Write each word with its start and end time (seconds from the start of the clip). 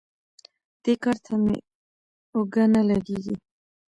دې 0.83 0.93
کار 1.03 1.17
ته 1.25 1.33
مې 1.43 1.57
اوږه 2.35 2.63
نه 2.75 2.81
لګېږي. 2.89 3.35